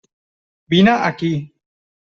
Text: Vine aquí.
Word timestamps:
Vine 0.73 0.95
aquí. 1.11 1.31